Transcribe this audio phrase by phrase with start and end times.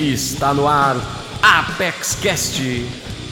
[0.00, 0.96] Está no ar
[1.42, 2.62] Apex Cast,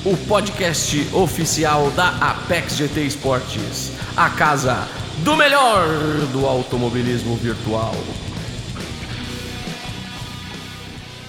[0.05, 4.87] o podcast oficial da Apex GT Esportes, a casa
[5.25, 5.89] do melhor
[6.31, 7.95] do automobilismo virtual.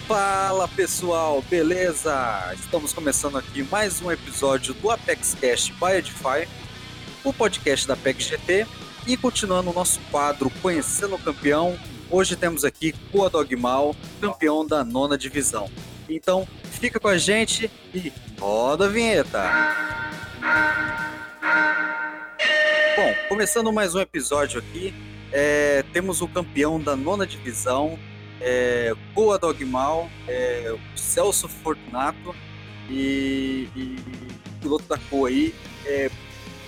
[0.09, 2.53] Fala pessoal, beleza?
[2.53, 6.49] Estamos começando aqui mais um episódio do Apex Cast by Edify,
[7.23, 8.67] o podcast da Apex GT
[9.07, 11.79] e continuando o nosso quadro Conhecendo o Campeão,
[12.09, 15.69] hoje temos aqui Coa Dogmal, campeão da nona divisão.
[16.09, 19.39] Então, fica com a gente e roda a vinheta!
[22.95, 24.93] Bom, começando mais um episódio aqui,
[25.31, 27.97] é, temos o campeão da nona divisão,
[28.41, 32.35] é, Coa Dogmal, é, Celso Fortunato
[32.89, 33.95] e, e
[34.59, 35.53] piloto da Coa aí.
[35.85, 36.09] É,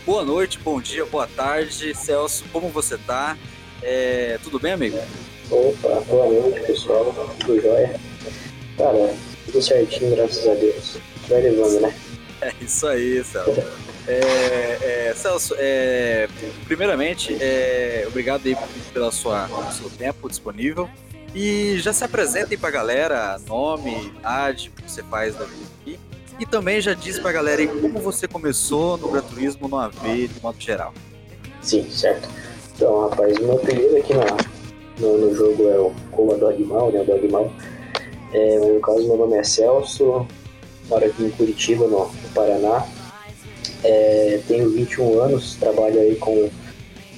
[0.05, 3.35] boa noite, bom dia, boa tarde, Celso, como você tá?
[3.81, 4.99] É, tudo bem, amigo?
[5.51, 7.13] Opa, boa noite, pessoal.
[7.41, 7.99] Tudo jóia?
[8.77, 9.13] Cara,
[9.45, 10.97] tudo certinho, graças a Deus.
[11.27, 11.93] Vai levando, né?
[12.39, 13.61] É isso aí, Celso.
[14.07, 16.29] É, é, Celso, é,
[16.65, 18.55] primeiramente, é, obrigado aí
[18.93, 20.89] pela sua, pelo seu tempo disponível.
[21.35, 25.99] E já se apresentem pra galera, nome, idade, o que você faz da vida aqui.
[26.39, 30.29] E também já diz pra galera aí como você começou no Gran Turismo no AV
[30.29, 30.93] de modo geral.
[31.61, 32.29] Sim, certo.
[32.73, 34.25] Então, rapaz, meu apelido aqui na,
[35.01, 37.03] no, no jogo é o Coma Dogmal, né?
[37.03, 37.51] Dogmal.
[38.31, 40.25] É, no caso, meu nome é Celso,
[40.87, 42.87] moro aqui em Curitiba, no, no Paraná.
[43.83, 46.49] É, tenho 21 anos, trabalho aí com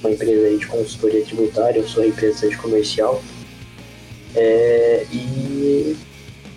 [0.00, 3.22] uma empresa aí de consultoria tributária, eu sou representante comercial.
[4.34, 5.96] É, e,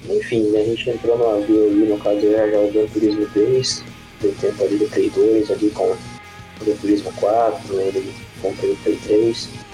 [0.10, 3.84] enfim, a gente entrou no avião ali, no caso eu já jogo o Turismo 3,
[4.22, 8.98] deu tempo ali do Play 2, ali com o Turismo 4, ele comprei o Play
[9.06, 9.67] 3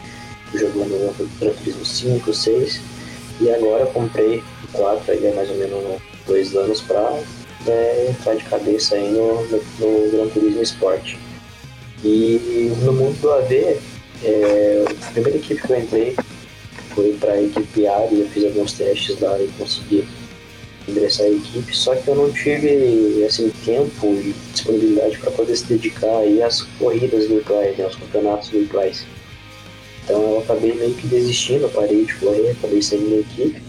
[0.58, 2.82] jogando no Gran Turismo 5, 6
[3.42, 7.20] e agora comprei o 4 aí mais ou menos dois anos para
[7.66, 11.16] né, entrar de cabeça aí no, no, no, Gran Turismo Sport.
[12.04, 13.78] E no mundo do AV,
[14.24, 16.16] é, a primeira equipe que eu entrei
[16.94, 20.08] foi para a equipe A e eu fiz alguns testes lá e consegui
[20.88, 25.66] ingressar à equipe, só que eu não tive assim, tempo e disponibilidade para poder se
[25.66, 29.06] dedicar aí às corridas virtuais, né, aos campeonatos virtuais.
[30.04, 33.62] Então eu acabei meio que desistindo, parei de correr, acabei saindo da equipe.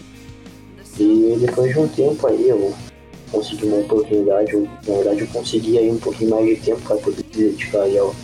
[0.99, 2.73] E depois de um tempo aí eu
[3.31, 7.25] consegui uma oportunidade, na verdade eu consegui aí um pouquinho mais de tempo para poder
[7.35, 8.15] dedicar aí ao,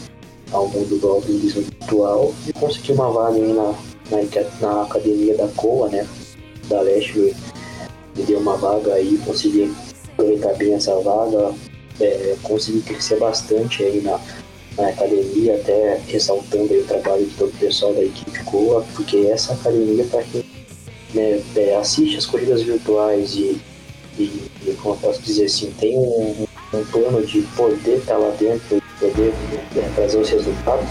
[0.52, 3.74] ao mundo do automobilismo virtual e consegui uma vaga aí na,
[4.10, 4.20] na,
[4.60, 6.06] na academia da COA, né?
[6.68, 7.34] Da Leste
[8.16, 9.72] me deu uma vaga aí, consegui
[10.12, 11.52] aproveitar bem essa vaga,
[12.00, 14.20] é, consegui crescer bastante aí na,
[14.80, 19.52] na academia, até ressaltando o trabalho de todo o pessoal da equipe COA, porque essa
[19.52, 20.44] academia, para quem
[21.14, 23.60] né, é, assiste as corridas virtuais e,
[24.18, 24.22] e,
[24.66, 28.80] e, como eu posso dizer assim, tem um, um plano de poder estar lá dentro
[29.00, 29.32] poder
[29.76, 30.88] é, trazer os resultados,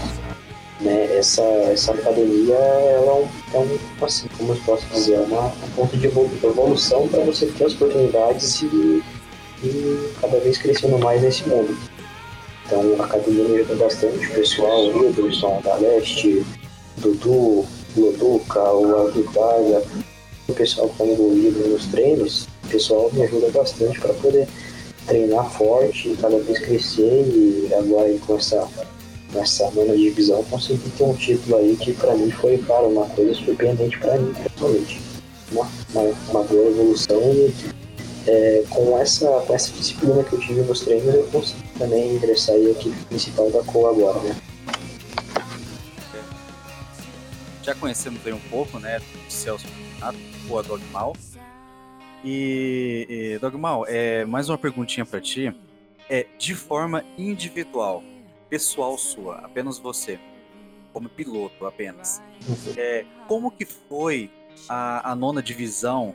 [0.80, 5.46] né, essa, essa academia ela é um, é assim, como eu posso dizer, é uma,
[5.46, 9.02] um ponto de evolução para você ter as oportunidades e,
[9.62, 11.76] e cada vez crescendo mais nesse mundo.
[12.70, 16.46] Então a academia me ajuda bastante, o pessoal, o Wilson da Leste,
[16.98, 17.66] Dudu,
[17.96, 19.24] Loduca, o Aldo
[20.48, 24.46] o pessoal que está envolvido nos treinos, o pessoal me ajuda bastante para poder
[25.04, 28.68] treinar forte, cada vez crescer e agora com essa
[29.32, 33.34] nessa nona divisão consegui ter um título aí que para mim foi, cara, uma coisa
[33.34, 35.00] surpreendente para mim, pessoalmente.
[35.50, 37.52] Uma, uma, uma boa evolução e
[38.28, 42.54] é, com, essa, com essa disciplina que eu tive nos treinos, eu consegui também ingressar
[42.54, 44.36] aí aqui principal da COA agora, né?
[47.62, 51.16] Já conhecemos aí um pouco, né, do Celso Renato, Coa Dogmal.
[52.22, 55.54] E, e Dogmal, é, mais uma perguntinha para ti.
[56.08, 58.02] É, de forma individual,
[58.50, 60.18] pessoal sua, apenas você,
[60.92, 62.20] como piloto apenas,
[62.76, 64.30] é, como que foi
[64.68, 66.14] a, a nona divisão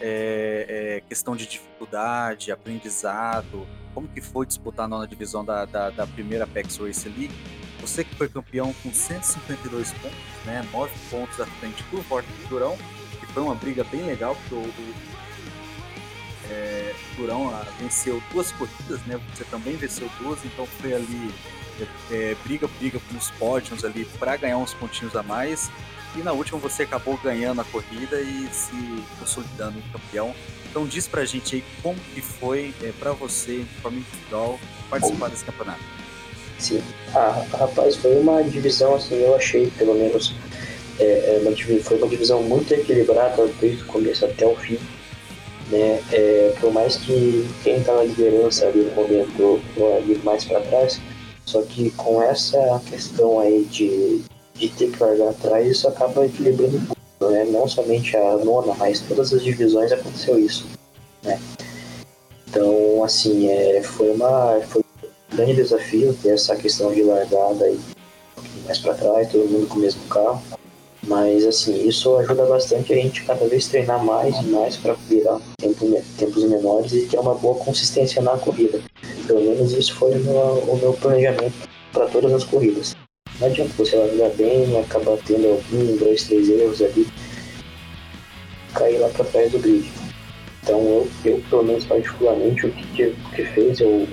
[0.00, 5.90] é, é, questão de dificuldade, aprendizado, como que foi disputar a nona divisão da, da,
[5.90, 7.34] da primeira Apex Race League?
[7.80, 12.76] Você que foi campeão com 152 pontos, né, 9 pontos à frente do Forte Durão,
[13.18, 14.94] que foi uma briga bem legal, porque o, o
[16.50, 21.34] é, Durão ah, venceu duas corridas, né, você também venceu duas, então foi ali
[22.10, 25.70] é, briga, briga com os pódios ali para ganhar uns pontinhos a mais.
[26.14, 30.34] E na última você acabou ganhando a corrida e se consolidando em campeão.
[30.68, 34.58] Então diz pra gente aí como que foi é, para você, de forma individual,
[34.90, 35.82] participar desse campeonato.
[36.58, 36.82] Sim,
[37.14, 40.34] ah, rapaz, foi uma divisão assim, eu achei pelo menos
[40.98, 44.78] é, é uma, foi uma divisão muito equilibrada desde o começo até o fim.
[45.70, 46.02] né?
[46.12, 49.62] É, por mais que quem está na liderança ali no momento
[49.98, 51.00] ali mais para trás,
[51.44, 54.22] só que com essa questão aí de,
[54.54, 57.44] de ter que largar atrás, isso acaba equilibrando um pouco, né?
[57.44, 60.66] Não somente a nona, mas todas as divisões aconteceu isso,
[61.22, 61.40] né?
[62.48, 67.80] Então, assim, é, foi, uma, foi um grande desafio ter essa questão de largada aí
[68.66, 70.42] mais para trás, todo mundo com o mesmo carro.
[71.06, 75.40] Mas assim, isso ajuda bastante a gente cada vez treinar mais e mais para virar
[75.58, 78.80] tempo, tempos menores e ter uma boa consistência na corrida.
[79.26, 80.38] Pelo menos isso foi o meu,
[80.68, 82.94] o meu planejamento para todas as corridas.
[83.40, 87.08] Não adianta você largar bem, acabar tendo algum, dois, três erros ali,
[88.74, 89.90] cair lá para trás do grid.
[90.62, 94.06] Então eu, eu, pelo menos particularmente, o que, o que fez eu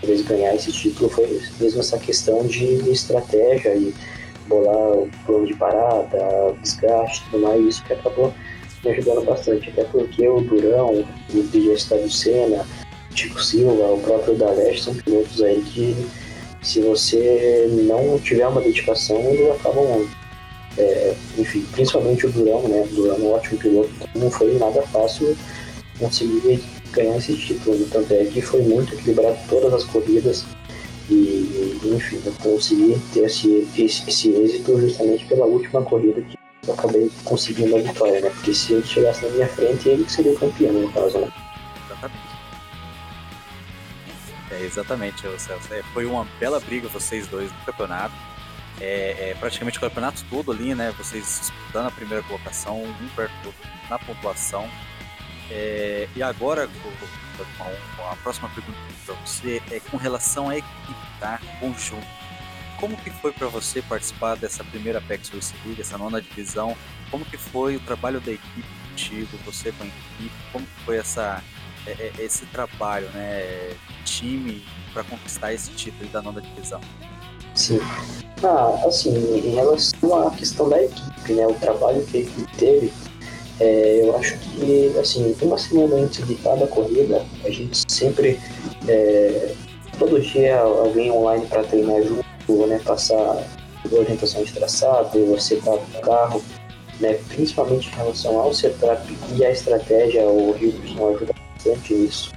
[0.00, 3.94] talvez ganhar esse título foi mesmo essa questão de estratégia e
[4.48, 8.32] bolar o plano de parada, desgaste, tudo mais, isso que acabou
[8.84, 12.66] me ajudando bastante, até porque o Durão, o DJ Estado Senna,
[13.14, 15.94] Tico Silva, o próprio Daleste são pilotos aí que
[16.62, 20.06] se você não tiver uma dedicação, eles acabam,
[20.78, 22.86] é, enfim, principalmente o Durão, né?
[22.90, 25.36] O Durão é um ótimo piloto, então não foi nada fácil
[25.98, 26.62] conseguir
[26.92, 30.44] ganhar esse título, tanto é que foi muito equilibrado todas as corridas,
[31.10, 36.74] e, enfim, eu consegui ter esse, esse, esse êxito justamente pela última corrida que eu
[36.74, 38.30] acabei conseguindo a vitória, né?
[38.30, 41.32] Porque se ele chegasse na minha frente, ele que seria o campeão, no caso, né?
[41.86, 42.32] Exatamente.
[44.50, 45.74] É, exatamente, Celso.
[45.74, 48.14] É, foi uma bela briga vocês dois no campeonato.
[48.80, 50.94] É, é, praticamente o campeonato todo ali, né?
[50.96, 53.54] Vocês disputando a primeira colocação, um perto
[53.88, 54.68] na pontuação.
[55.54, 56.66] É, e agora,
[58.10, 61.38] a próxima pergunta para você é com relação à equipe, tá?
[61.60, 62.06] Conjunto.
[62.80, 66.74] Como que foi para você participar dessa primeira Apex Race League, essa nona divisão?
[67.10, 70.34] Como que foi o trabalho da equipe contigo, você com a equipe?
[70.52, 71.44] Como que foi essa,
[71.86, 73.76] é, é, esse trabalho, né,
[74.06, 74.64] time
[74.94, 76.80] para conquistar esse título da nona divisão?
[77.54, 77.78] Sim.
[78.42, 82.92] Ah, assim, em relação à questão da equipe, né, o trabalho que a equipe teve,
[83.62, 88.40] é, eu acho que, assim, uma semana antes de cada corrida, a gente sempre,
[88.88, 89.54] é,
[89.98, 93.46] todo dia, alguém online para treinar junto, né, passar
[93.90, 96.42] orientação de traçado, você tá o carro,
[96.98, 102.32] né, principalmente em relação ao setup e à estratégia, o Wilson ajuda bastante nisso.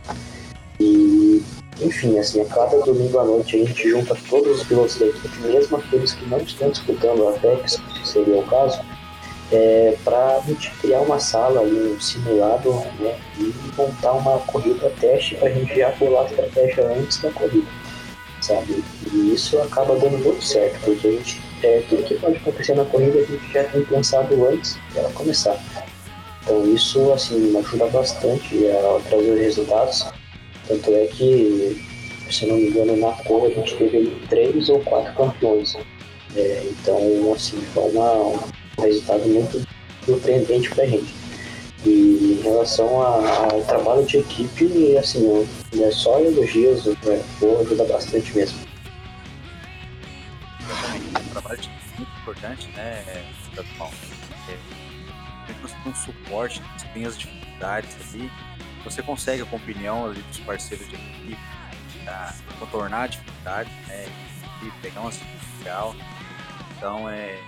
[0.80, 1.42] E,
[1.82, 5.40] enfim, assim, a cada domingo à noite a gente junta todos os pilotos da equipe,
[5.40, 8.80] mesmo aqueles que não estão disputando a Apex, se seria o caso,
[9.52, 14.92] é, para a gente criar uma sala ali, um simulado né, e montar uma corrida
[15.00, 17.68] teste para a gente já pular a estratégia antes da corrida,
[18.42, 18.84] sabe?
[19.12, 22.86] E isso acaba dando muito certo, porque a gente, é, tudo que pode acontecer na
[22.86, 25.60] corrida a gente já tem pensado antes dela começar.
[26.44, 30.06] Então isso assim ajuda bastante a trazer os resultados.
[30.68, 31.86] Tanto é que,
[32.32, 35.76] se não me engano, na cor a gente teve três ou quatro campeões.
[36.36, 38.40] É, então, assim, foi uma,
[38.78, 39.68] um resultado muito
[40.06, 41.14] surpreendente para a gente.
[41.86, 45.48] E em relação ao trabalho de equipe, assim,
[45.80, 47.24] é só elogios, né?
[47.40, 48.58] Pô, ajuda bastante mesmo.
[50.60, 53.24] Exatamente, um trabalho de equipe muito importante, né,
[53.78, 53.92] Bom,
[54.50, 58.32] é, um suporte, você tem as dificuldades ali,
[58.84, 61.38] você consegue com a opinião ali dos parceiros de equipe
[62.04, 64.06] para contornar a dificuldade, né,
[64.64, 65.12] e pegar uma
[65.60, 65.96] legal.
[66.78, 67.40] Então é,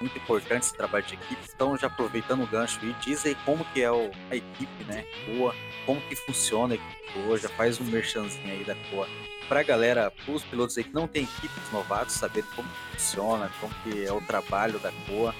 [0.00, 1.40] muito importante esse trabalho de equipe.
[1.54, 5.04] Então, já aproveitando o gancho e diz aí como que é o, a equipe, né?
[5.26, 6.98] Boa, como que funciona a equipe
[7.38, 9.08] já faz um merchanzinho aí da Coa
[9.48, 14.04] pra galera, os pilotos aí que não tem equipes novatos, saber como funciona, como que
[14.04, 15.34] é o trabalho da Coa.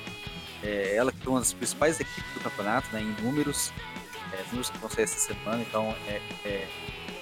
[0.63, 3.03] É, ela que é uma das principais equipes do campeonato, né?
[3.03, 3.73] Em números,
[4.33, 6.69] é, números que vão sair essa semana, então é, é,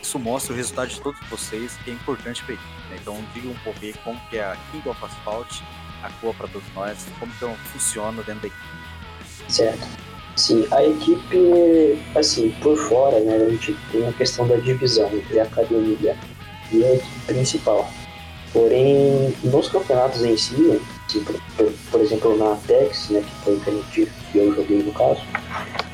[0.01, 2.89] isso mostra o resultado de todos vocês, que é importante para a equipe.
[2.89, 2.99] Né?
[3.01, 5.61] Então diga um aí como que é a King of Asphalt
[6.03, 8.87] Aqua para todos nós, como que funciona dentro da equipe.
[9.49, 9.87] Certo.
[10.37, 15.41] Sim, a equipe, assim, por fora, né, a gente tem a questão da divisão entre
[15.41, 16.15] a academia
[16.71, 17.89] e a equipe principal.
[18.53, 23.61] Porém, nos campeonatos em si, assim, por, por, por, exemplo, na Apex, né, que foi
[23.61, 25.23] que, a gente, que eu joguei no caso,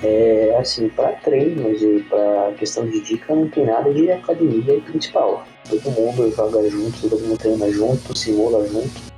[0.03, 5.47] é, assim, para treinos e para questão de dica, não tem nada de academia principal.
[5.69, 9.12] Todo mundo joga junto, todo mundo treina junto, simula junto.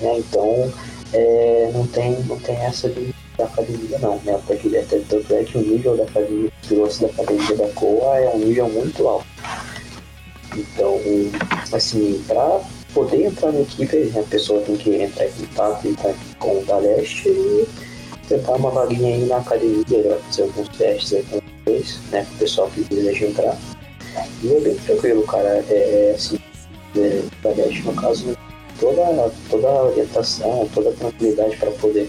[0.00, 0.18] Né?
[0.18, 0.72] Então,
[1.12, 4.34] é, não, tem, não tem essa de da academia não, né?
[4.34, 8.18] Até que, até, tanto é que o nível da academia, pilotos da academia da COA
[8.18, 9.26] é um nível muito alto.
[10.56, 11.00] Então,
[11.72, 12.60] assim, para
[12.92, 17.28] poder entrar na equipe, a pessoa tem que entrar em contato entrar com o Daleste
[17.28, 17.68] e
[18.28, 22.68] tentar uma vaguinha aí na academia, fazer alguns testes aí com depois, né, pro pessoal
[22.70, 23.58] que deseja entrar.
[24.42, 25.64] E é bem tranquilo, cara.
[25.68, 26.38] É, é assim,
[26.96, 27.22] é,
[27.84, 28.36] no caso,
[28.80, 32.08] toda, toda a orientação, toda a tranquilidade para poder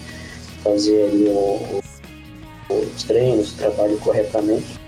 [0.64, 1.82] fazer ali o,
[2.70, 4.80] o, os treinos, o trabalho corretamente.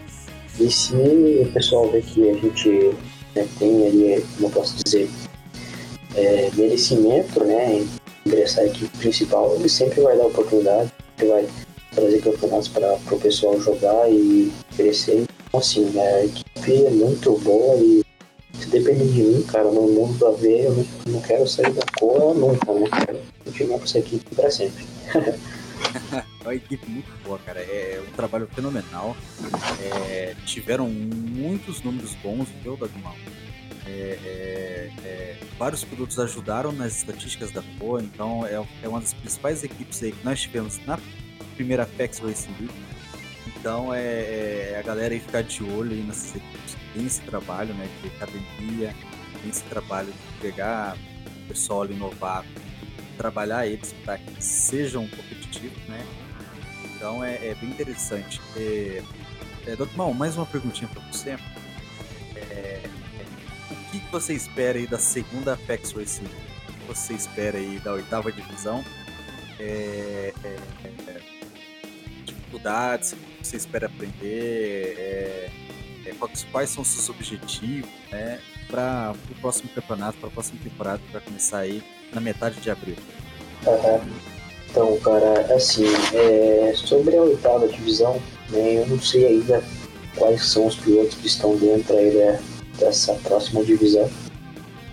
[0.59, 2.95] E se o pessoal vê que a gente
[3.35, 5.09] né, tem ali, como eu posso dizer,
[6.15, 7.85] é, merecimento, né,
[8.25, 10.91] ingressar a equipe principal, ele sempre vai dar oportunidade,
[11.27, 11.47] vai
[11.93, 15.25] trazer campeonatos para o pessoal jogar e crescer.
[15.47, 18.02] Então, assim, a equipe é muito boa e
[18.63, 22.73] se de mim, cara, no mundo da V, eu não, quero sair da cor nunca,
[22.73, 22.87] né?
[23.05, 24.85] Quero continuar com essa equipe para sempre.
[25.13, 27.59] é uma equipe muito boa, cara.
[27.59, 29.15] É um trabalho fenomenal.
[29.81, 33.15] É, tiveram muitos números bons, viu, Dagmar?
[33.85, 39.13] É, é, é, vários pilotos ajudaram nas estatísticas da FOA, então é, é, uma das
[39.13, 40.97] principais equipes aí que nós tivemos na
[41.55, 42.73] primeira PEX Racing League.
[43.63, 47.73] Então é, é, a galera aí ficar de olho aí nessas equipes tem esse trabalho
[47.75, 48.93] né, de academia,
[49.41, 50.97] tem esse trabalho de pegar
[51.45, 52.49] o pessoal ali novato,
[53.15, 56.05] trabalhar eles para que sejam competitivos, né?
[56.83, 58.41] Então é, é bem interessante.
[58.57, 59.01] É,
[59.65, 59.95] é, Dr.
[59.95, 61.37] Mal, mais uma perguntinha para você.
[62.35, 62.81] É,
[63.71, 66.25] o que, você espera aí da segunda Apex Racing?
[66.25, 68.83] O que você espera aí da oitava divisão?
[69.57, 70.57] É, é,
[71.07, 71.21] é
[72.25, 73.15] dificuldades,
[73.47, 74.95] você espera aprender?
[74.97, 75.49] É,
[76.05, 80.59] é, quais, quais, são os seus objetivos né, para o próximo campeonato, para a próxima
[80.63, 81.83] temporada que vai começar aí
[82.13, 82.95] na metade de abril?
[83.65, 84.01] Uhum.
[84.69, 88.19] Então, cara, assim, é, sobre a oitava divisão,
[88.49, 89.63] né, eu não sei ainda
[90.15, 92.39] quais são os pilotos que estão dentro aí da,
[92.79, 94.09] dessa próxima divisão.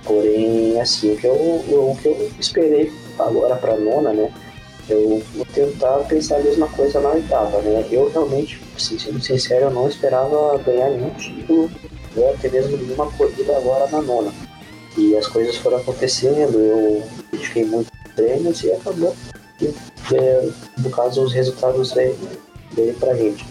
[0.05, 4.33] Porém, assim, o que eu, o que eu esperei agora para nona, né?
[4.91, 7.87] Eu vou tentar pensar a mesma coisa na oitava, né?
[7.93, 11.71] Eu realmente, assim, sendo sincero, eu não esperava ganhar nenhum título,
[12.17, 14.33] ou até mesmo nenhuma corrida agora na nona.
[14.99, 19.15] E as coisas foram acontecendo, eu dediquei muito treinos e acabou.
[19.63, 19.73] E,
[20.13, 23.47] é, no caso, os resultados veio pra gente.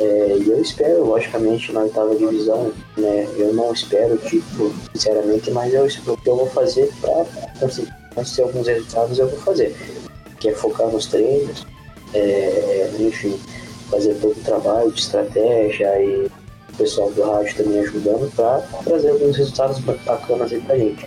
[0.00, 3.28] É, e eu espero, logicamente, na oitava divisão, né?
[3.36, 7.24] Eu não espero título, sinceramente, mas eu, o que eu vou fazer para,
[8.24, 9.76] ter alguns resultados, eu vou fazer
[10.42, 11.64] que é focar nos treinos,
[12.12, 13.38] é, enfim,
[13.88, 19.10] fazer todo o trabalho de estratégia e o pessoal do rádio também ajudando para trazer
[19.10, 21.06] alguns resultados bacanas aí pra gente.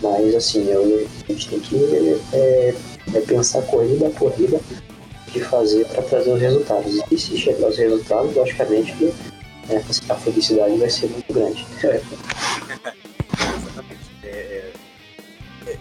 [0.00, 2.72] Mas assim, eu, a gente tem que é,
[3.14, 4.60] é pensar corrida a corrida
[5.32, 7.00] de fazer para trazer os resultados.
[7.10, 9.12] E se chegar os resultados, logicamente que
[9.68, 11.66] né, a felicidade vai ser muito grande.
[11.82, 12.06] Exatamente.
[14.22, 14.72] É, é,
[15.66, 15.76] é,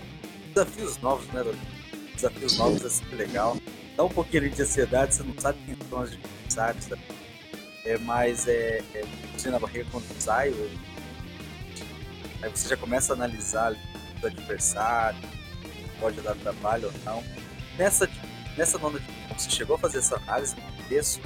[0.55, 1.76] desafios novos, né, Doutor?
[2.17, 3.57] Desafios novos é sempre legal.
[3.95, 6.89] Dá um pouquinho de ansiedade, você não sabe quem são os adversários.
[7.85, 9.05] É, mas é, é
[9.35, 10.69] você na barreira quando sai, ou,
[12.41, 13.73] aí você já começa a analisar
[14.17, 15.21] os adversários,
[15.99, 17.23] pode dar trabalho ou não.
[17.77, 18.09] Nessa,
[18.57, 18.99] nessa nona
[19.37, 21.21] você chegou a fazer essa análise no começo,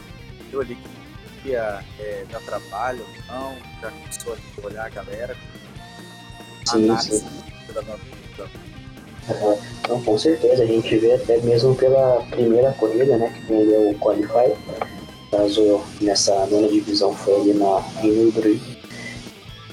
[0.51, 5.35] eu ali que ia é, dar trabalho ou não, já começou a olhar a galera.
[6.65, 7.73] Sim, análise sim.
[7.73, 7.81] da
[9.29, 13.95] então, com certeza, a gente vê até mesmo pela primeira corrida, né, que tem o
[13.99, 14.53] Qualify,
[15.29, 18.61] caso nessa nona divisão foi ali na, em Nürburgring,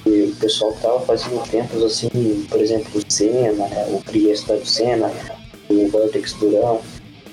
[0.05, 4.65] e o pessoal tava fazendo tempos assim, por exemplo, o Senna, né, o Priesta do
[4.65, 5.11] Senna,
[5.69, 6.81] o Vertex Durão,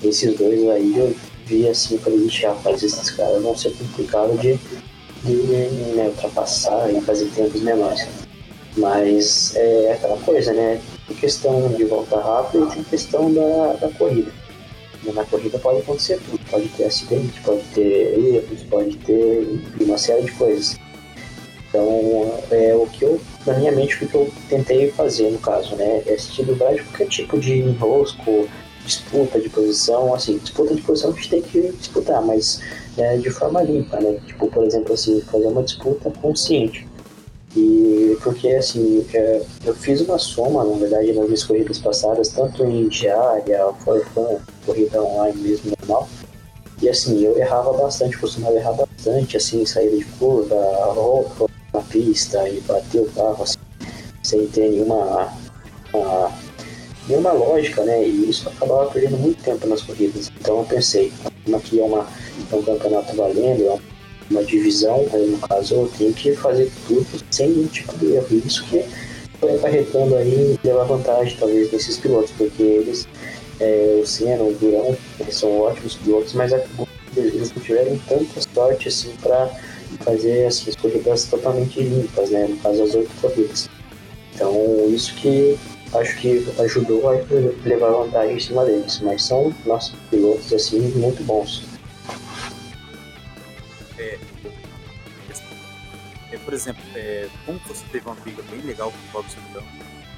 [0.03, 4.59] esses dois aí eu vi assim, falei, ixi, rapaz, esses caras vão ser complicados de,
[5.23, 5.33] de
[5.95, 8.07] né, ultrapassar e fazer tempos menores.
[8.75, 10.79] Mas é aquela coisa, né?
[11.07, 14.31] Tem questão de volta rápida e tem questão da, da corrida.
[15.13, 20.23] Na corrida pode acontecer tudo, pode ter acidente, pode ter erros, pode ter uma série
[20.23, 20.77] de coisas.
[21.69, 25.75] Então, é o que eu, na minha mente, o que eu tentei fazer no caso,
[25.75, 26.03] né?
[26.05, 28.47] É se livrar de qualquer tipo de enrosco,
[28.85, 32.61] disputa de posição, assim, disputa de posição a gente tem que disputar, mas
[32.97, 34.17] é, de forma limpa, né?
[34.25, 36.86] Tipo, por exemplo, assim, fazer uma disputa consciente.
[37.57, 42.63] E porque assim, é, eu fiz uma soma, na verdade, nas minhas corridas passadas, tanto
[42.63, 46.07] em diária, for fun, corrida online mesmo, normal.
[46.79, 50.55] E assim, eu errava bastante, costumava errar bastante, assim, saída de curva,
[50.93, 53.57] roupa na pista e bater o carro, assim,
[54.21, 55.33] sem ter nenhuma,
[55.91, 56.31] uma,
[57.09, 58.07] nenhuma lógica, né?
[58.07, 60.31] E isso acabava perdendo muito tempo nas corridas.
[60.39, 61.11] Então eu pensei,
[61.55, 62.05] aqui é, uma,
[62.51, 63.79] é um campeonato valendo, é um
[64.29, 68.27] uma divisão, aí no caso eu tenho que fazer tudo sem nenhum tipo de erro.
[68.45, 68.83] Isso que
[69.39, 73.07] foi acarretando aí levar vantagem talvez desses pilotos, porque eles,
[73.59, 76.51] é, o Senna, o Durão, eles são ótimos pilotos, mas
[77.15, 79.49] eles não tiveram tanta sorte assim para
[79.99, 82.47] fazer assim, as corridas totalmente limpas, né?
[82.47, 83.69] No caso, as oito corridas.
[84.33, 84.53] Então,
[84.89, 85.57] isso que
[85.93, 87.13] acho que ajudou a
[87.65, 88.99] levar vantagem em cima deles.
[89.01, 91.63] Mas são nossos pilotos, assim, muito bons.
[96.47, 99.63] Por exemplo, é, como você teve uma briga bem legal com o Bob Sundão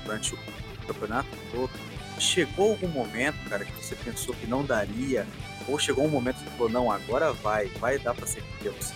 [0.05, 0.37] durante o
[0.85, 1.71] campeonato todo,
[2.19, 5.25] chegou algum momento, cara, que você pensou que não daria,
[5.67, 8.93] ou chegou um momento que falou, não, agora vai, vai dar para ser campeão sim?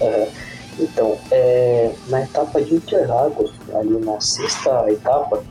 [0.00, 0.28] Uhum.
[0.80, 5.44] Então, é, na etapa de Interlagos, ali na sexta etapa,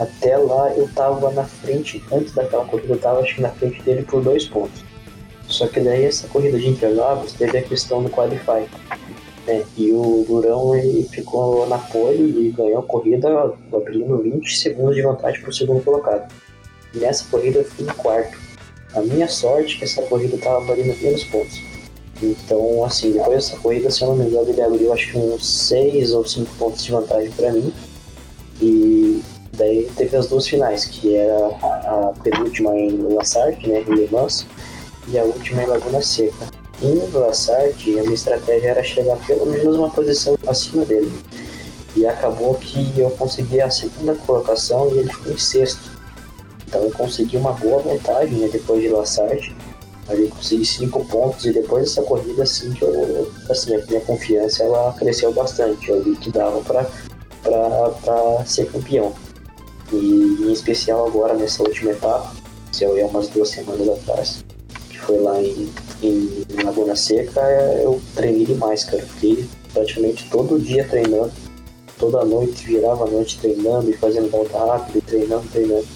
[0.00, 3.80] até lá eu tava na frente, antes daquela corrida eu tava acho que na frente
[3.82, 4.84] dele por dois pontos.
[5.46, 8.68] Só que daí essa corrida de Interlagos teve a questão do Qualify.
[9.46, 9.64] Né?
[9.76, 15.02] E o Durão ele ficou na pole e ganhou a corrida abrindo 20 segundos de
[15.02, 16.32] vantagem para o segundo colocado.
[16.94, 18.38] E nessa corrida eu fui em quarto.
[18.94, 21.60] A minha sorte é que essa corrida estava valendo menos pontos.
[22.22, 25.46] Então, assim, depois dessa corrida, se eu não me engano, ele abriu acho que uns
[25.46, 27.72] 6 ou 5 pontos de vantagem para mim.
[28.62, 29.20] E
[29.52, 34.46] daí teve as duas finais, que era a penúltima em Lassart, né, em Le Mans,
[35.08, 36.53] e a última em Laguna Seca.
[36.82, 41.12] Em Lassart, a minha estratégia era chegar pelo menos uma posição acima dele.
[41.96, 45.90] E acabou que eu consegui a segunda colocação e ele ficou em sexto.
[46.66, 49.52] Então eu consegui uma boa vantagem né, depois de Lassart
[50.08, 54.62] Ali consegui cinco pontos e depois dessa corrida, assim, que eu, assim, a minha confiança
[54.62, 55.88] ela cresceu bastante.
[55.88, 59.14] Eu vi que dava para ser campeão.
[59.90, 59.96] E
[60.42, 62.34] em especial agora nessa última etapa,
[62.70, 64.44] se eu ia umas duas semanas atrás,
[64.90, 65.72] que foi lá em,
[66.06, 67.40] em Laguna Seca,
[67.82, 69.02] eu treinei demais, cara.
[69.02, 71.32] Fiquei praticamente todo dia treinando,
[71.98, 75.86] toda noite, virava a noite treinando e fazendo volta rápida, treinando, treinando.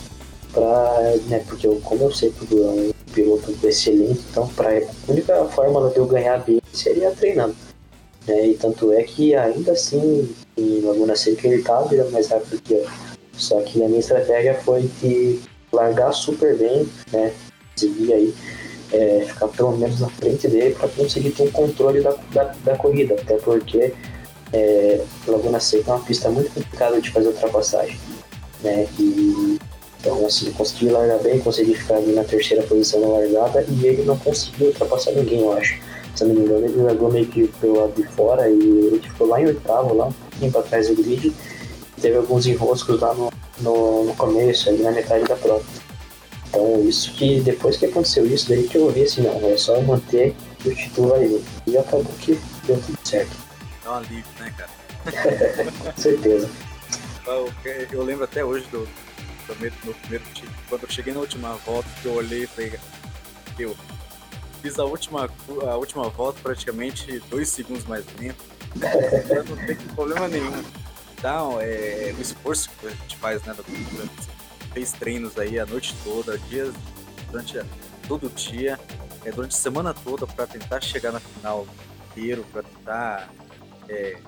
[0.52, 4.82] Pra, né, porque eu, como eu sei tudo é um piloto excelente, então para a
[5.06, 7.54] única forma de eu ganhar dele seria treinando.
[8.26, 8.48] Né?
[8.48, 12.74] E tanto é que ainda assim, em Laguna Seca ele estava virando mais rápido que
[12.74, 12.86] eu.
[13.34, 15.38] Só que a minha estratégia foi de
[15.72, 17.32] largar super bem, né?
[17.76, 18.34] Seguir aí,
[18.92, 22.76] é, ficar pelo menos na frente dele para conseguir ter um controle da, da, da
[22.76, 23.92] corrida, até porque
[24.52, 27.98] é, Laguna Seca é uma pista muito complicada de fazer ultrapassagem.
[28.62, 28.88] Né?
[28.98, 29.58] E
[30.00, 34.04] então, assim, consegui largar bem, consegui ficar ali na terceira posição na largada e ele
[34.04, 35.78] não conseguiu ultrapassar ninguém, eu acho.
[36.14, 39.26] Se não me engano, ele largou meio que pelo lado de fora e ele ficou
[39.26, 41.32] lá em oitavo, lá um pouquinho para trás do grid.
[42.00, 45.62] Teve alguns enroscos lá no, no, no, começo, ali na metade da prova.
[46.48, 49.80] Então, isso que depois que aconteceu isso, daí que eu vi assim, não, é só
[49.82, 51.44] manter que o título vai vir.
[51.66, 53.36] E acabou que deu tudo certo.
[53.84, 54.70] É um alívio, né, cara?
[55.94, 56.50] Com certeza.
[57.92, 58.88] Eu, lembro até hoje do,
[59.84, 60.50] no primeiro time.
[60.68, 62.72] Quando eu cheguei na última volta, que eu olhei e falei,
[63.58, 63.76] eu
[64.62, 65.28] fiz a última,
[65.68, 68.42] a última volta praticamente dois segundos mais lento.
[69.48, 70.62] não tem problema nenhum.
[71.18, 73.54] Então, é, o esforço que a gente faz, né,
[74.72, 76.74] fez treinos aí a noite toda, dias,
[77.30, 77.60] durante
[78.06, 78.78] todo o dia,
[79.24, 81.66] é, durante a semana toda para tentar chegar na final
[82.10, 83.30] inteiro, para tentar
[83.88, 84.18] é,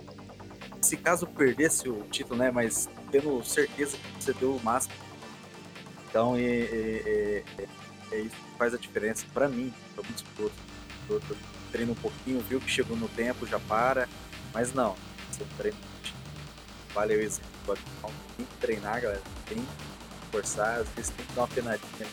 [0.81, 4.95] se caso perdesse o título, né, mas tendo certeza que você deu o máximo
[6.11, 7.45] então, é, é,
[8.11, 10.59] é, isso que faz a diferença para mim, para muitos pilotos.
[11.79, 14.09] Um pouquinho, viu que chegou no tempo, já para.
[14.53, 14.97] Mas não,
[15.31, 15.79] você treina.
[16.93, 17.49] Vale o exemplo.
[18.37, 19.23] Tem que treinar, galera.
[19.47, 19.65] Tem
[20.31, 22.07] forçar, às vezes tem que dar uma penadinha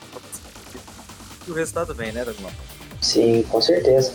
[1.47, 2.51] e o resultado vem, né, Dagmar?
[3.01, 4.11] Sim, com certeza.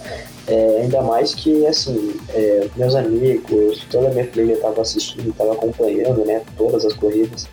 [0.47, 5.55] É, ainda mais que, assim, é, meus amigos, toda a minha família estava assistindo, estava
[5.55, 7.49] acompanhando, né, todas as corridas.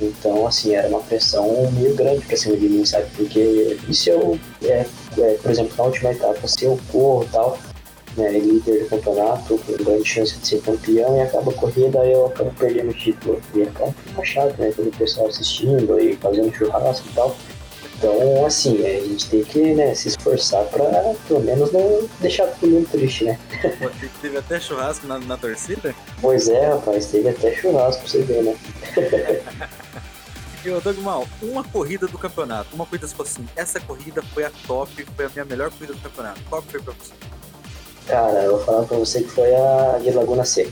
[0.00, 3.06] Então, assim, era uma pressão meio grande pra cima de mim, sabe?
[3.16, 4.84] Porque e se eu, é,
[5.18, 7.58] é, por exemplo, na última etapa, se eu corro e tal,
[8.16, 12.12] né, líder do campeonato, com grande chance de ser campeão, e acaba a corrida, aí
[12.12, 13.40] eu acabo perdendo o título.
[13.54, 14.72] E acaba ficando chato, né?
[14.74, 17.36] Todo o pessoal assistindo e fazendo churrasco e tal.
[17.98, 20.84] Então, assim, a gente tem que né, se esforçar pra
[21.26, 23.38] pelo menos não deixar todo mundo triste, né?
[24.20, 25.94] teve até churrasco na, na torcida?
[26.20, 28.56] Pois é, rapaz, teve até churrasco pra você ver, né?
[30.66, 35.06] E, Doug Mal, uma corrida do campeonato, uma corrida assim, essa corrida foi a top,
[35.14, 36.40] foi a minha melhor corrida do campeonato.
[36.48, 37.12] Qual foi pra você?
[38.06, 40.70] Cara, eu vou falar pra você que foi a de Laguna Seca.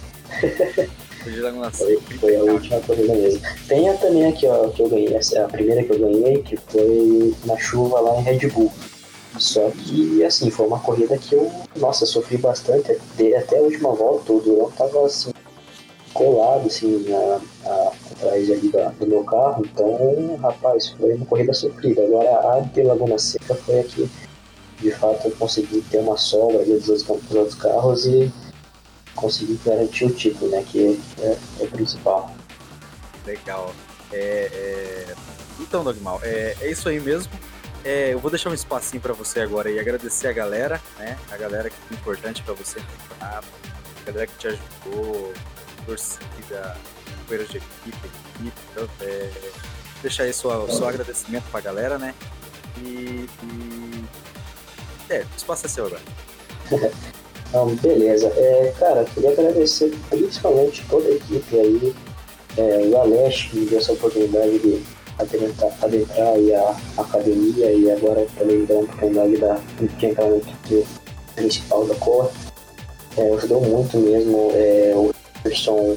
[1.23, 2.01] Foi de Laguna Seca.
[2.01, 3.41] Foi, foi a última corrida mesmo.
[3.67, 6.43] Tem a também aqui, ó, que eu ganhei, essa é a primeira que eu ganhei,
[6.43, 8.73] que foi na chuva lá em Red Bull.
[9.37, 12.93] Só que, assim, foi uma corrida que eu, nossa, sofri bastante.
[12.93, 15.33] Até a última volta, o Durão tava, assim,
[16.13, 19.65] colado, assim, na, na, atrás ali da, do meu carro.
[19.67, 22.01] Então, rapaz, foi uma corrida sofrida.
[22.05, 24.09] Agora, a de Laguna Seca foi aqui
[24.81, 28.33] de fato conseguir ter uma sobra dos outros, carros e
[29.15, 30.65] conseguir garantir o título, né?
[30.71, 32.35] Que é, é o principal.
[33.27, 33.75] Legal.
[34.13, 35.15] É, é...
[35.61, 37.33] Então, Dogmal, é, é isso aí mesmo.
[37.85, 41.19] É, eu vou deixar um espacinho para você agora e agradecer a galera, né?
[41.31, 42.81] A galera que foi importante para você
[43.21, 43.43] a
[44.07, 45.33] galera que te ajudou,
[45.87, 46.77] torcida,
[47.19, 49.31] companheiros de equipe, equipe, então, é,
[50.03, 52.15] deixar aí seu, seu agradecimento pra galera, né?
[52.79, 54.05] E, e...
[55.11, 56.03] É, espaço é seu agora.
[57.53, 58.27] Não, beleza.
[58.37, 61.95] É, cara, queria agradecer principalmente toda a equipe aí,
[62.57, 64.83] é, o Aleste que me deu essa oportunidade de
[65.19, 70.37] adentrar, adentrar aí a academia e agora também deu a oportunidade da, de entrar na
[70.37, 70.87] equipe
[71.37, 72.31] principal da cor.
[73.17, 75.15] É, ajudou muito mesmo é, o
[75.45, 75.97] Anderson,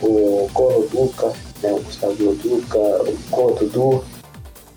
[0.00, 1.32] o Coro Duca,
[1.62, 4.04] né, o Gustavo Duca, o Coro Dudu,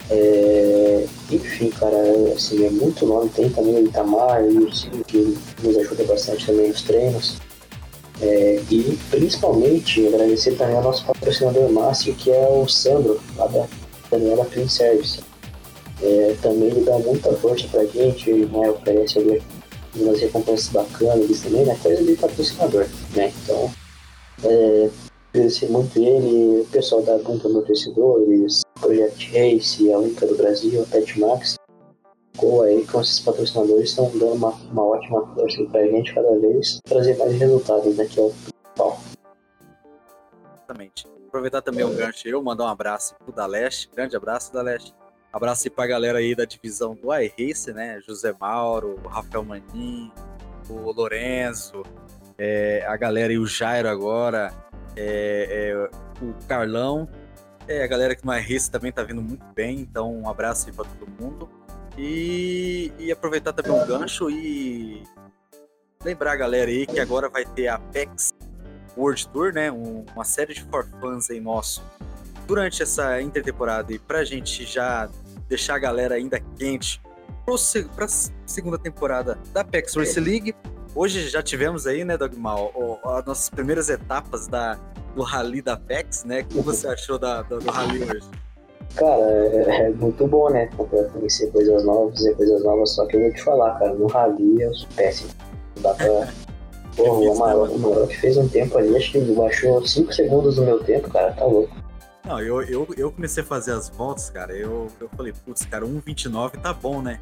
[0.10, 1.98] é, enfim, cara,
[2.36, 3.30] assim, é muito nome.
[3.30, 7.38] Tem também o Itamar o Ciro, que nos ajuda bastante também nos treinos.
[8.22, 13.66] É, e principalmente agradecer também ao nosso patrocinador máximo, que é o Sandro, lá da
[14.12, 15.22] Daniela Clean Service.
[16.02, 19.42] É, também ele dá muita força pra gente, né, oferece ali
[19.96, 23.72] umas recompensas bacanas também, né, coisa de patrocinador, né, então
[24.46, 24.90] é,
[25.34, 30.86] agradecer muito ele, o pessoal da Bunta Amortecedores, Project Race, a Única do Brasil, a
[30.86, 31.56] Pet Max,
[32.38, 36.80] com aí com esses patrocinadores estão dando uma, uma ótima força pra gente cada vez
[36.86, 38.06] trazer mais resultados, né?
[38.06, 39.00] Que é o principal.
[40.56, 41.08] Exatamente.
[41.28, 44.94] Aproveitar também o gancho eu, mandar um abraço pro Daleste, grande abraço, Daleste.
[45.32, 48.02] Abraço aí pra galera aí da divisão do iRace, né?
[48.02, 50.12] José Mauro, Rafael Manin,
[50.68, 51.84] o Lorenzo,
[52.36, 54.52] é, a galera e o Jairo agora,
[55.00, 55.90] é, é,
[56.22, 57.08] o Carlão,
[57.68, 60.74] é, a galera que no iRace também tá vindo muito bem, então um abraço aí
[60.74, 61.50] pra todo mundo.
[61.98, 65.04] E, e aproveitar também um gancho e
[66.04, 68.34] lembrar a galera aí que agora vai ter a Apex
[68.98, 69.72] World Tour, né?
[69.72, 70.86] Um, uma série de for
[71.30, 71.82] aí nosso
[72.46, 75.10] durante essa intertemporada e pra gente já
[75.48, 77.02] deixar a galera ainda quente
[77.96, 78.08] para a
[78.46, 80.56] segunda temporada da Apex Race League.
[80.96, 84.78] Hoje já tivemos aí, né, Dogmal, as nossas primeiras etapas da,
[85.16, 86.42] do Rally da Apex, né?
[86.42, 88.30] O que você achou da, do, do Rally hoje?
[88.96, 90.68] Cara, é, é muito bom, né?
[91.14, 94.62] Conhecer coisas novas, fazer coisas novas, só que eu vou te falar, cara, no rally
[94.62, 95.30] eu sou péssimo.
[95.76, 96.28] Não dá pra.
[96.98, 101.10] Porra, o Amarok, fez um tempo ali, acho que baixou 5 segundos do meu tempo,
[101.10, 101.74] cara, tá louco.
[102.30, 105.84] Não, eu, eu, eu comecei a fazer as voltas, cara, eu, eu falei, putz, cara,
[105.84, 107.20] 1,29 tá bom, né?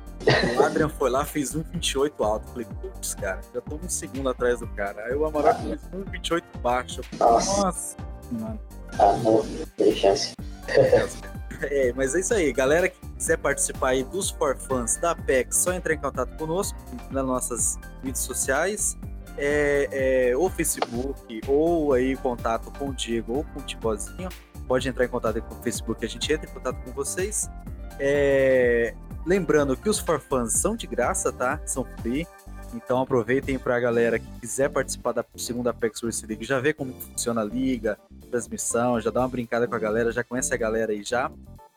[0.58, 2.46] O Adrian foi lá, fez 1,28 alto.
[2.46, 5.06] Eu falei, putz, cara, já tô um segundo atrás do cara.
[5.06, 7.02] Aí o Amarok fez 1,28 baixo.
[7.04, 7.62] Falei, Nossa.
[7.62, 7.98] Nossa,
[8.34, 8.60] mano.
[9.00, 9.46] Ah, não,
[9.78, 10.34] tem chance.
[11.60, 15.56] É, mas é isso aí, galera que quiser participar aí dos For Fans da PEC,
[15.56, 16.78] só entrar em contato conosco
[17.10, 18.96] nas nossas mídias sociais,
[19.36, 24.30] é, é, ou Facebook, ou aí contato com o Diego ou com o Tibozinho.
[24.68, 27.50] Pode entrar em contato com o Facebook, a gente entra em contato com vocês.
[28.00, 28.94] É,
[29.26, 31.60] lembrando que os For Fans são de graça, tá?
[31.66, 32.28] São free.
[32.74, 36.74] Então aproveitem para a galera que quiser participar da segunda Apex Race League, já vê
[36.74, 37.98] como funciona a liga,
[38.30, 41.32] transmissão, já dá uma brincada com a galera, já conhece a galera aí já.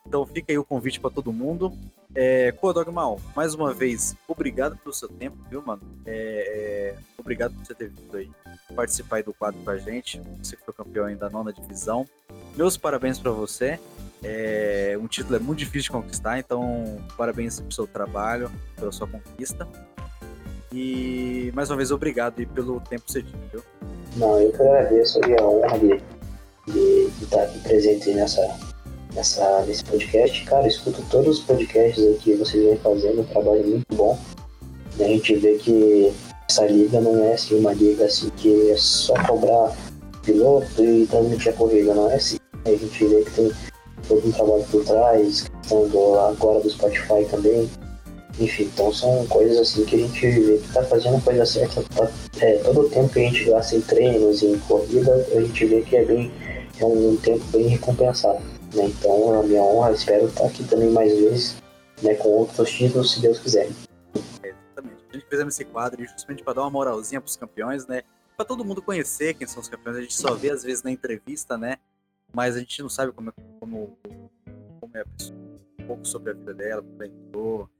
[0.06, 1.72] Então fica aí o convite para todo mundo.
[2.12, 5.82] É, Pô, Dogmal, mais uma vez, obrigado pelo seu tempo, viu, mano?
[6.04, 8.28] É, é, obrigado por você ter vindo aí
[8.74, 10.20] participar aí do quadro com a gente.
[10.42, 12.06] Você foi campeão aí da nona divisão.
[12.60, 13.80] Meus parabéns para você.
[14.22, 19.06] É, um título é muito difícil de conquistar, então parabéns pelo seu trabalho, pela sua
[19.06, 19.66] conquista.
[20.70, 23.62] E mais uma vez, obrigado pelo tempo cedido, viu?
[24.16, 26.02] Não, eu que agradeço a honra de,
[26.66, 28.46] de, de estar aqui presente nessa,
[29.14, 30.44] nessa, nesse podcast.
[30.44, 34.20] Cara, escuto todos os podcasts aí que vocês vêm fazendo, um trabalho muito bom.
[34.98, 36.12] A gente vê que
[36.46, 39.74] essa liga não é assim uma liga assim que é só cobrar
[40.22, 42.36] piloto e transmitir a corrida, não é assim.
[42.64, 43.52] A gente vê que tem
[44.08, 47.70] todo um trabalho por trás, questão agora do Spotify também.
[48.38, 51.82] Enfim, então são coisas assim que a gente vê que tá fazendo a coisa certa.
[51.82, 55.64] Tá, é, todo o tempo que a gente gasta em treinos, em corrida, a gente
[55.66, 56.30] vê que é bem
[56.80, 58.40] é um, tempo bem recompensado.
[58.74, 58.86] Né?
[58.86, 61.56] Então a minha honra, espero estar aqui também mais vezes,
[62.02, 63.68] né, com outros títulos, se Deus quiser.
[64.42, 65.04] É, exatamente.
[65.10, 68.02] A gente fez esse quadro justamente para dar uma moralzinha pros campeões, né?
[68.36, 69.98] Para todo mundo conhecer quem são os campeões.
[69.98, 71.76] A gente só vê às vezes na entrevista, né?
[72.32, 73.98] Mas a gente não sabe como, é, como,
[74.80, 75.38] como é a pessoa,
[75.80, 77.70] um pouco sobre a vida dela, como ela entrou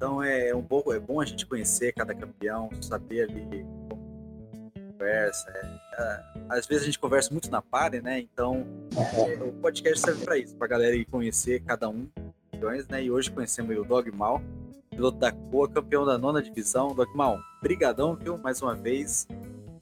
[0.00, 5.50] então é um pouco é bom a gente conhecer cada campeão, saber ali como conversa.
[5.50, 5.66] É,
[5.98, 8.18] é, às vezes a gente conversa muito na pare, né?
[8.18, 12.08] Então é, o podcast serve para isso, para galera ir conhecer cada um
[12.50, 13.04] campeões, né?
[13.04, 14.40] E hoje conhecemos o Dog Mal.
[14.88, 16.94] piloto da COA, campeão da nona divisão.
[16.94, 18.38] Dogmal, brigadão, viu?
[18.38, 19.28] Mais uma vez.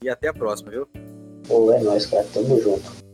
[0.03, 0.85] E até a próxima, viu?
[1.47, 2.27] Pô, é nóis, cara.
[2.33, 3.08] Tamo junto.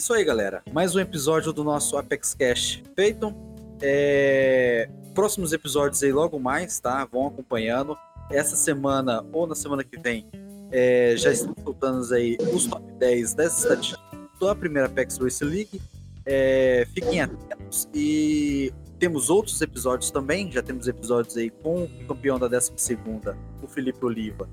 [0.00, 0.62] Isso aí, galera.
[0.72, 3.36] Mais um episódio do nosso Apex Cash feito.
[3.82, 4.88] É...
[5.14, 7.04] Próximos episódios aí logo mais, tá?
[7.04, 7.94] Vão acompanhando.
[8.30, 10.26] Essa semana ou na semana que vem
[10.72, 11.14] é...
[11.18, 14.00] já estão soltando aí os top 10 dessa estatística
[14.40, 15.82] da primeira Apex Race League.
[16.24, 16.88] É...
[16.94, 20.50] Fiquem atentos e temos outros episódios também.
[20.50, 22.72] Já temos episódios aí com o campeão da 12,
[23.62, 24.48] o Felipe Oliva,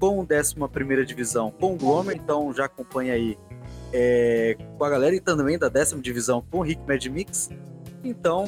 [0.00, 2.16] com o 11 divisão, com o Glomer.
[2.16, 3.38] Então já acompanha aí
[3.92, 7.50] é, com a galera e também da décima divisão com o Rick Mad Mix.
[8.04, 8.46] Então,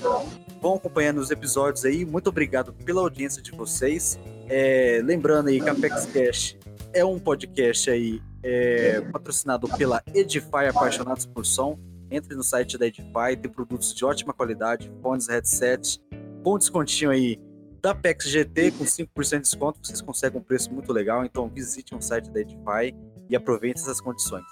[0.60, 2.04] vão acompanhando os episódios aí.
[2.04, 4.18] Muito obrigado pela audiência de vocês.
[4.48, 6.56] É, lembrando aí que a Apex Cash
[6.92, 11.78] é um podcast aí é, patrocinado pela Edify Apaixonados por Som.
[12.10, 16.00] Entre no site da Edify, tem produtos de ótima qualidade, fones, headsets,
[16.42, 17.38] com descontinho aí
[17.80, 21.94] da Apex GT com 5% de desconto, vocês conseguem um preço muito legal, então visite
[21.94, 22.94] o site da Edify
[23.28, 24.44] e aproveite essas condições.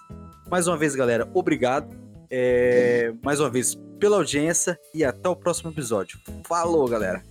[0.50, 1.94] Mais uma vez, galera, obrigado.
[2.30, 6.18] É, mais uma vez pela audiência e até o próximo episódio.
[6.46, 7.22] Falou, galera!